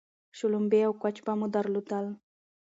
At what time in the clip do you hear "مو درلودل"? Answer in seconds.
1.39-2.05